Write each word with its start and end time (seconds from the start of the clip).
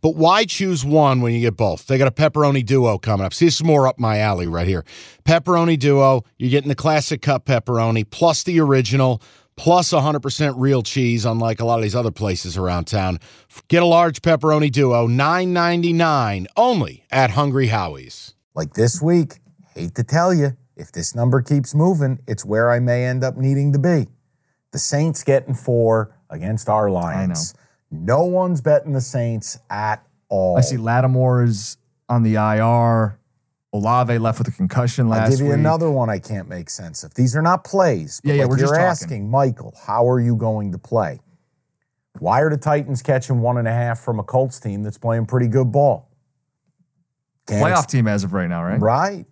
But 0.00 0.16
why 0.16 0.44
choose 0.44 0.84
one 0.84 1.20
when 1.20 1.34
you 1.34 1.40
get 1.40 1.56
both? 1.56 1.86
They 1.86 1.98
got 1.98 2.08
a 2.08 2.12
pepperoni 2.12 2.64
duo 2.64 2.98
coming 2.98 3.26
up. 3.26 3.34
See, 3.34 3.46
this 3.46 3.56
is 3.56 3.64
more 3.64 3.86
up 3.86 3.98
my 3.98 4.18
alley 4.18 4.46
right 4.46 4.66
here. 4.66 4.84
Pepperoni 5.24 5.78
duo, 5.78 6.24
you're 6.38 6.50
getting 6.50 6.68
the 6.68 6.74
classic 6.74 7.22
cup 7.22 7.46
pepperoni 7.46 8.08
plus 8.08 8.42
the 8.42 8.60
original 8.60 9.22
plus 9.56 9.92
100% 9.92 10.54
real 10.56 10.82
cheese, 10.82 11.24
unlike 11.24 11.60
a 11.60 11.64
lot 11.64 11.78
of 11.78 11.82
these 11.82 11.96
other 11.96 12.12
places 12.12 12.56
around 12.56 12.86
town. 12.86 13.18
Get 13.66 13.82
a 13.82 13.86
large 13.86 14.22
pepperoni 14.22 14.70
duo, 14.70 15.08
$9.99 15.08 16.46
only 16.56 17.04
at 17.10 17.30
Hungry 17.30 17.66
Howie's. 17.66 18.34
Like 18.54 18.74
this 18.74 19.02
week, 19.02 19.40
hate 19.74 19.94
to 19.96 20.04
tell 20.04 20.32
you, 20.32 20.56
if 20.76 20.92
this 20.92 21.14
number 21.14 21.42
keeps 21.42 21.74
moving, 21.74 22.20
it's 22.28 22.44
where 22.44 22.70
I 22.70 22.78
may 22.78 23.04
end 23.04 23.24
up 23.24 23.36
needing 23.36 23.72
to 23.72 23.78
be. 23.80 24.06
The 24.70 24.78
Saints 24.78 25.24
getting 25.24 25.54
four 25.54 26.16
against 26.30 26.68
our 26.68 26.88
Lions. 26.88 27.54
No 27.90 28.24
one's 28.24 28.60
betting 28.60 28.92
the 28.92 29.00
Saints 29.00 29.58
at 29.70 30.04
all. 30.28 30.58
I 30.58 30.60
see 30.60 30.76
Lattimore's 30.76 31.76
on 32.08 32.22
the 32.22 32.34
IR. 32.34 33.18
Olave 33.72 34.16
left 34.18 34.38
with 34.38 34.48
a 34.48 34.52
concussion 34.52 35.08
last 35.08 35.24
I'll 35.24 35.30
give 35.30 35.40
you 35.40 35.46
week. 35.46 35.54
another 35.58 35.90
one 35.90 36.08
I 36.08 36.18
can't 36.18 36.48
make 36.48 36.70
sense 36.70 37.04
of. 37.04 37.14
These 37.14 37.36
are 37.36 37.42
not 37.42 37.64
plays. 37.64 38.20
But 38.22 38.28
Yeah, 38.30 38.34
yeah, 38.36 38.42
like 38.42 38.50
we're 38.50 38.56
you're 38.58 38.66
just 38.68 38.74
talking. 38.74 38.88
asking, 38.88 39.30
Michael, 39.30 39.74
how 39.86 40.08
are 40.08 40.20
you 40.20 40.36
going 40.36 40.72
to 40.72 40.78
play? 40.78 41.20
Why 42.18 42.40
are 42.40 42.50
the 42.50 42.56
Titans 42.56 43.02
catching 43.02 43.40
one 43.40 43.58
and 43.58 43.68
a 43.68 43.72
half 43.72 44.00
from 44.00 44.18
a 44.18 44.22
Colts 44.22 44.58
team 44.58 44.82
that's 44.82 44.98
playing 44.98 45.26
pretty 45.26 45.48
good 45.48 45.70
ball? 45.70 46.08
Can't 47.46 47.62
Playoff 47.64 47.78
ex- 47.84 47.86
team 47.92 48.08
as 48.08 48.24
of 48.24 48.32
right 48.32 48.48
now, 48.48 48.64
right? 48.64 48.80
Right. 48.80 49.26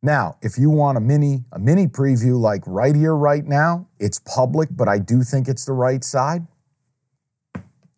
Now, 0.00 0.36
if 0.42 0.58
you 0.58 0.70
want 0.70 0.96
a 0.98 1.00
mini 1.00 1.44
a 1.52 1.58
mini 1.58 1.86
preview 1.86 2.38
like 2.40 2.62
right 2.66 2.94
here, 2.94 3.14
right 3.14 3.44
now, 3.44 3.88
it's 3.98 4.18
public, 4.20 4.68
but 4.72 4.88
I 4.88 4.98
do 4.98 5.22
think 5.22 5.46
it's 5.48 5.64
the 5.64 5.72
right 5.72 6.02
side. 6.02 6.46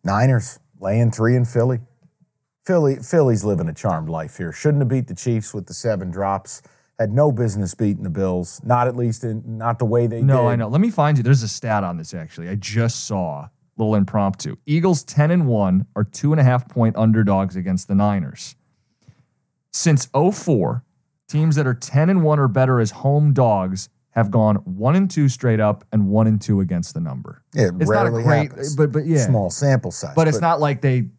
Niners 0.05 0.59
laying 0.79 1.09
three 1.11 1.35
in 1.35 1.45
Philly. 1.45 1.79
Philly, 2.63 2.97
Philly's 2.97 3.43
living 3.43 3.67
a 3.67 3.73
charmed 3.73 4.07
life 4.07 4.37
here. 4.37 4.51
Shouldn't 4.51 4.81
have 4.81 4.87
beat 4.87 5.07
the 5.07 5.15
Chiefs 5.15 5.53
with 5.53 5.65
the 5.65 5.73
seven 5.73 6.11
drops. 6.11 6.61
Had 6.99 7.11
no 7.11 7.31
business 7.31 7.73
beating 7.73 8.03
the 8.03 8.09
Bills. 8.09 8.61
Not 8.63 8.87
at 8.87 8.95
least 8.95 9.23
in 9.23 9.57
not 9.57 9.79
the 9.79 9.85
way 9.85 10.07
they 10.07 10.17
did. 10.17 10.25
No, 10.25 10.47
I 10.47 10.55
know. 10.55 10.67
Let 10.67 10.79
me 10.79 10.91
find 10.91 11.17
you. 11.17 11.23
There's 11.23 11.43
a 11.43 11.47
stat 11.47 11.83
on 11.83 11.97
this 11.97 12.13
actually. 12.13 12.47
I 12.47 12.55
just 12.55 13.05
saw 13.05 13.49
little 13.77 13.95
impromptu. 13.95 14.55
Eagles 14.65 15.03
10 15.03 15.31
and 15.31 15.47
1 15.47 15.87
are 15.95 16.03
two 16.03 16.31
and 16.31 16.39
a 16.39 16.43
half 16.43 16.69
point 16.69 16.95
underdogs 16.95 17.55
against 17.55 17.87
the 17.87 17.95
Niners. 17.95 18.55
Since 19.73 20.07
04, 20.13 20.85
teams 21.27 21.55
that 21.57 21.67
are 21.67 21.73
10 21.73 22.09
and 22.09 22.23
1 22.23 22.39
or 22.39 22.47
better 22.47 22.79
as 22.79 22.91
home 22.91 23.33
dogs 23.33 23.89
have 24.15 24.31
gone 24.31 24.55
1 24.55 24.95
and 24.95 25.11
2 25.11 25.27
straight 25.27 25.59
up 25.59 25.83
and 25.91 26.07
1 26.07 26.27
and 26.27 26.41
2 26.41 26.61
against 26.61 26.93
the 26.93 27.01
number. 27.01 27.43
It 27.53 27.73
It's 27.79 27.91
not 27.91 28.07
a 28.07 28.09
great 28.09 28.51
happens. 28.51 28.75
but 28.75 28.91
but 28.91 29.05
yeah. 29.05 29.25
Small 29.25 29.49
sample 29.49 29.91
size. 29.91 30.13
But 30.15 30.27
it's 30.27 30.41
not 30.41 30.59
like 30.59 30.81
they 30.81 31.09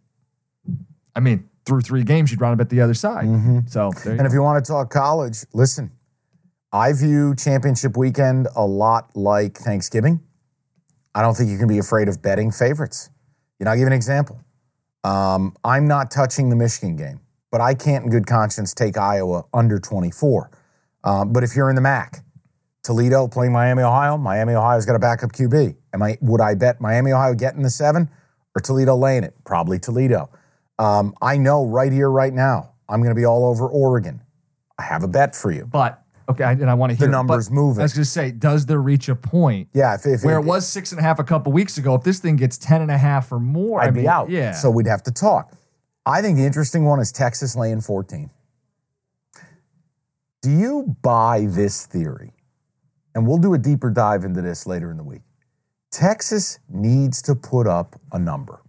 I 1.14 1.20
mean, 1.20 1.48
through 1.64 1.80
three 1.80 2.04
games 2.04 2.30
you'd 2.30 2.40
round 2.40 2.60
up 2.60 2.64
at 2.64 2.70
the 2.70 2.80
other 2.80 2.94
side. 2.94 3.26
So 3.70 3.90
there 4.04 4.14
you 4.14 4.18
And 4.18 4.26
if 4.26 4.32
you 4.32 4.42
want 4.42 4.64
to 4.64 4.70
talk 4.70 4.90
college, 4.90 5.44
listen, 5.52 5.90
I 6.72 6.92
view 6.92 7.34
championship 7.34 7.96
weekend 7.96 8.48
a 8.54 8.64
lot 8.64 9.16
like 9.16 9.56
Thanksgiving. 9.56 10.20
I 11.14 11.22
don't 11.22 11.34
think 11.34 11.50
you 11.50 11.58
can 11.58 11.68
be 11.68 11.78
afraid 11.78 12.08
of 12.08 12.20
betting 12.20 12.50
favorites. 12.50 13.08
You 13.58 13.64
know, 13.64 13.70
I'll 13.70 13.76
give 13.78 13.86
an 13.86 13.92
example. 13.94 14.40
Um, 15.02 15.54
I'm 15.64 15.88
not 15.88 16.10
touching 16.10 16.50
the 16.50 16.56
Michigan 16.56 16.96
game, 16.96 17.20
but 17.50 17.60
I 17.60 17.74
can't 17.74 18.04
in 18.04 18.10
good 18.10 18.26
conscience 18.26 18.74
take 18.74 18.98
Iowa 18.98 19.44
under 19.54 19.78
24. 19.78 20.50
Um, 21.04 21.32
but 21.32 21.42
if 21.44 21.56
you're 21.56 21.70
in 21.70 21.76
the 21.76 21.82
MAC, 21.82 22.22
Toledo 22.86 23.26
playing 23.26 23.52
Miami, 23.52 23.82
Ohio, 23.82 24.16
Miami, 24.16 24.54
Ohio's 24.54 24.86
got 24.86 24.94
a 24.94 25.00
backup 25.00 25.32
QB. 25.32 25.74
Am 25.92 26.02
I 26.04 26.16
would 26.20 26.40
I 26.40 26.54
bet 26.54 26.80
Miami, 26.80 27.12
Ohio 27.12 27.34
getting 27.34 27.62
the 27.62 27.70
seven 27.70 28.08
or 28.54 28.60
Toledo 28.60 28.94
laying 28.94 29.24
it? 29.24 29.34
Probably 29.44 29.80
Toledo. 29.80 30.30
Um, 30.78 31.12
I 31.20 31.36
know 31.36 31.66
right 31.66 31.90
here, 31.90 32.08
right 32.08 32.32
now, 32.32 32.74
I'm 32.88 33.00
going 33.00 33.10
to 33.10 33.18
be 33.18 33.24
all 33.24 33.44
over 33.44 33.66
Oregon. 33.66 34.22
I 34.78 34.84
have 34.84 35.02
a 35.02 35.08
bet 35.08 35.34
for 35.34 35.50
you. 35.50 35.66
but 35.66 36.04
okay, 36.28 36.44
and 36.44 36.70
I 36.70 36.74
want 36.74 36.90
to 36.90 36.96
hear 36.96 37.08
The 37.08 37.12
it, 37.12 37.16
but 37.16 37.18
numbers 37.18 37.50
moving. 37.50 37.80
I 37.80 37.84
was 37.84 37.94
gonna 37.94 38.04
say, 38.04 38.30
does 38.30 38.66
there 38.66 38.80
reach 38.80 39.08
a 39.08 39.16
point 39.16 39.68
Yeah, 39.72 39.94
if, 39.94 40.06
if 40.06 40.22
where 40.22 40.36
it 40.38 40.44
was 40.44 40.68
six 40.68 40.92
and 40.92 41.00
a 41.00 41.02
half 41.02 41.18
a 41.18 41.24
couple 41.24 41.50
weeks 41.50 41.78
ago. 41.78 41.96
If 41.96 42.04
this 42.04 42.20
thing 42.20 42.36
gets 42.36 42.56
ten 42.56 42.82
and 42.82 42.90
a 42.90 42.98
half 42.98 43.32
or 43.32 43.40
more, 43.40 43.80
I'd 43.80 43.88
I 43.88 43.90
mean, 43.90 44.04
be 44.04 44.08
out. 44.08 44.30
Yeah. 44.30 44.52
So 44.52 44.70
we'd 44.70 44.86
have 44.86 45.02
to 45.04 45.10
talk. 45.10 45.52
I 46.04 46.22
think 46.22 46.36
the 46.36 46.44
interesting 46.44 46.84
one 46.84 47.00
is 47.00 47.10
Texas 47.10 47.56
laying 47.56 47.80
14. 47.80 48.30
Do 50.42 50.50
you 50.50 50.96
buy 51.02 51.46
this 51.48 51.84
theory? 51.86 52.35
And 53.16 53.26
we'll 53.26 53.38
do 53.38 53.54
a 53.54 53.58
deeper 53.58 53.88
dive 53.88 54.24
into 54.24 54.42
this 54.42 54.66
later 54.66 54.90
in 54.90 54.98
the 54.98 55.02
week. 55.02 55.22
Texas 55.90 56.58
needs 56.68 57.22
to 57.22 57.34
put 57.34 57.66
up 57.66 57.98
a 58.12 58.18
number. 58.18 58.60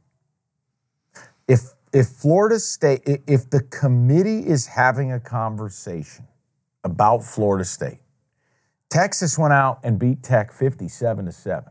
If 1.50 1.74
if 1.92 2.08
Florida 2.08 2.58
State, 2.58 3.02
if 3.28 3.50
the 3.50 3.60
committee 3.62 4.48
is 4.48 4.68
having 4.68 5.12
a 5.12 5.20
conversation 5.20 6.30
about 6.86 7.26
Florida 7.26 7.66
State, 7.66 8.00
Texas 8.90 9.38
went 9.38 9.52
out 9.52 9.82
and 9.84 10.00
beat 10.00 10.24
Tech 10.24 10.54
57 10.54 11.26
to 11.26 11.32
7. 11.34 11.66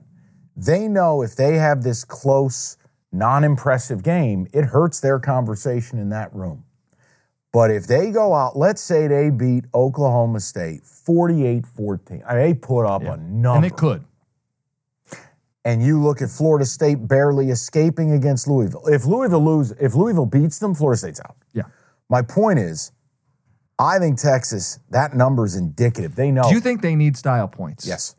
They 0.54 0.86
know 0.86 1.22
if 1.22 1.34
they 1.34 1.54
have 1.54 1.82
this 1.82 2.04
close, 2.04 2.76
non 3.10 3.42
impressive 3.42 4.02
game, 4.02 4.48
it 4.52 4.66
hurts 4.66 5.00
their 5.00 5.18
conversation 5.18 5.98
in 5.98 6.10
that 6.10 6.34
room. 6.34 6.65
But 7.56 7.70
if 7.70 7.86
they 7.86 8.10
go 8.10 8.34
out, 8.34 8.54
let's 8.58 8.82
say 8.82 9.08
they 9.08 9.30
beat 9.30 9.64
Oklahoma 9.72 10.40
State 10.40 10.84
48 10.84 11.64
14, 11.64 12.22
they 12.30 12.52
put 12.52 12.84
up 12.84 13.00
a 13.00 13.16
number. 13.16 13.56
and 13.56 13.64
it 13.64 13.76
could. 13.78 14.04
And 15.64 15.82
you 15.82 15.98
look 16.02 16.20
at 16.20 16.28
Florida 16.28 16.66
State 16.66 17.08
barely 17.08 17.48
escaping 17.48 18.12
against 18.12 18.46
Louisville. 18.46 18.86
If 18.88 19.06
Louisville 19.06 19.42
lose, 19.42 19.70
if 19.80 19.94
Louisville 19.94 20.26
beats 20.26 20.58
them, 20.58 20.74
Florida 20.74 20.98
State's 20.98 21.18
out. 21.20 21.34
Yeah. 21.54 21.62
My 22.10 22.20
point 22.20 22.58
is, 22.58 22.92
I 23.78 24.00
think 24.00 24.18
Texas, 24.18 24.78
that 24.90 25.14
number 25.14 25.46
is 25.46 25.56
indicative. 25.56 26.14
They 26.14 26.30
know. 26.30 26.42
Do 26.42 26.54
you 26.54 26.60
think 26.60 26.82
they 26.82 26.94
need 26.94 27.16
style 27.16 27.48
points? 27.48 27.86
yes. 27.86 28.16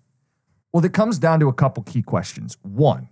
Well, 0.74 0.84
it 0.84 0.94
comes 0.94 1.19
down 1.19 1.42
to 1.42 1.48
a 1.48 1.54
couple 1.54 1.84
key 1.84 2.02
questions. 2.02 2.58
One, 2.64 3.09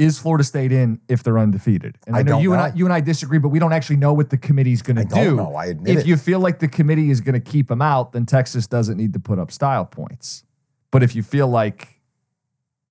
is 0.00 0.18
Florida 0.18 0.42
State 0.42 0.72
in 0.72 1.00
if 1.08 1.22
they're 1.22 1.38
undefeated? 1.38 1.98
And 2.06 2.16
I, 2.16 2.20
I 2.20 2.22
know 2.22 2.32
don't 2.32 2.42
you 2.42 2.52
and 2.54 2.62
I 2.62 2.72
you 2.74 2.86
and 2.86 2.92
I 2.92 3.00
disagree, 3.00 3.38
but 3.38 3.50
we 3.50 3.58
don't 3.58 3.72
actually 3.72 3.96
know 3.96 4.12
what 4.12 4.30
the 4.30 4.38
committee's 4.38 4.82
going 4.82 4.96
to 4.96 5.02
I 5.02 5.24
don't 5.24 5.36
know. 5.36 5.54
I 5.54 5.66
admit 5.66 5.98
if 5.98 6.04
it. 6.04 6.06
you 6.08 6.16
feel 6.16 6.40
like 6.40 6.58
the 6.58 6.68
committee 6.68 7.10
is 7.10 7.20
going 7.20 7.34
to 7.34 7.40
keep 7.40 7.68
them 7.68 7.82
out, 7.82 8.12
then 8.12 8.26
Texas 8.26 8.66
doesn't 8.66 8.96
need 8.96 9.12
to 9.12 9.20
put 9.20 9.38
up 9.38 9.52
style 9.52 9.84
points. 9.84 10.44
But 10.90 11.02
if 11.02 11.14
you 11.14 11.22
feel 11.22 11.48
like 11.48 12.00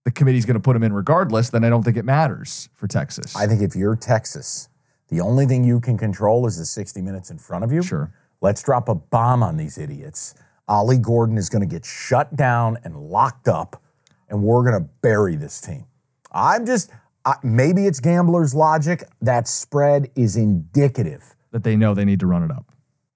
the 0.05 0.11
committee's 0.11 0.45
going 0.45 0.55
to 0.55 0.61
put 0.61 0.73
them 0.73 0.83
in 0.83 0.93
regardless, 0.93 1.49
then 1.49 1.63
I 1.63 1.69
don't 1.69 1.83
think 1.83 1.97
it 1.97 2.05
matters 2.05 2.69
for 2.75 2.87
Texas. 2.87 3.35
I 3.35 3.47
think 3.47 3.61
if 3.61 3.75
you're 3.75 3.95
Texas, 3.95 4.69
the 5.09 5.19
only 5.19 5.45
thing 5.45 5.63
you 5.63 5.79
can 5.79 5.97
control 5.97 6.45
is 6.45 6.57
the 6.57 6.65
60 6.65 7.01
minutes 7.01 7.31
in 7.31 7.39
front 7.39 7.63
of 7.63 7.71
you. 7.71 7.81
Sure. 7.81 8.13
Let's 8.39 8.63
drop 8.63 8.87
a 8.87 8.95
bomb 8.95 9.43
on 9.43 9.57
these 9.57 9.77
idiots. 9.77 10.35
Ollie 10.67 10.99
Gordon 10.99 11.37
is 11.37 11.49
going 11.49 11.67
to 11.67 11.67
get 11.67 11.83
shut 11.83 12.35
down 12.35 12.77
and 12.83 12.95
locked 12.95 13.47
up, 13.47 13.81
and 14.29 14.43
we're 14.43 14.63
going 14.63 14.81
to 14.81 14.89
bury 15.01 15.35
this 15.35 15.59
team. 15.59 15.85
I'm 16.31 16.65
just, 16.65 16.91
I, 17.25 17.35
maybe 17.43 17.85
it's 17.85 17.99
gambler's 17.99 18.53
logic. 18.55 19.03
That 19.21 19.47
spread 19.47 20.09
is 20.15 20.35
indicative 20.35 21.35
that 21.51 21.63
they 21.63 21.75
know 21.75 21.93
they 21.93 22.05
need 22.05 22.19
to 22.21 22.27
run 22.27 22.43
it 22.43 22.51
up. 22.51 22.65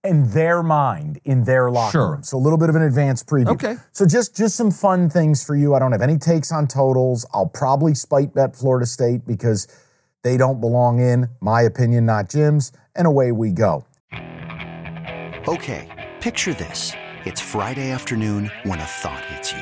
in 0.04 0.30
their 0.32 0.62
mind, 0.62 1.20
in 1.24 1.46
their 1.46 1.72
locker 1.72 1.92
Sure. 1.92 2.12
room. 2.12 2.24
So 2.24 2.38
a 2.38 2.40
little 2.40 2.58
bit 2.58 2.68
of 2.70 2.76
an 2.76 2.82
advanced 2.82 3.26
preview. 3.28 3.48
Okay. 3.54 3.78
So 3.94 4.06
just 4.06 4.36
just 4.36 4.56
some 4.56 4.70
fun 4.72 5.10
things 5.10 5.44
for 5.46 5.56
you. 5.56 5.74
I 5.76 5.80
don't 5.80 5.94
have 5.94 6.02
any 6.02 6.18
takes 6.18 6.52
on 6.52 6.68
totals. 6.68 7.26
I'll 7.34 7.48
probably 7.48 7.96
spite 7.96 8.34
bet 8.34 8.56
Florida 8.56 8.86
State 8.86 9.26
because 9.26 9.68
they 10.24 10.36
don't 10.38 10.60
belong 10.60 11.00
in 11.00 11.30
my 11.40 11.62
opinion, 11.62 12.06
not 12.06 12.28
Jim's. 12.30 12.72
And 12.96 13.08
away 13.08 13.32
we 13.32 13.52
go. 13.52 13.86
Okay, 15.48 16.12
picture 16.22 16.54
this. 16.54 16.92
It's 17.26 17.40
Friday 17.42 17.90
afternoon 17.92 18.52
when 18.64 18.80
a 18.80 18.84
thought 18.86 19.24
hits 19.26 19.52
you. 19.54 19.62